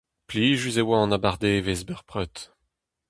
[0.27, 2.35] Plijus e oa an abardaevezh bepred.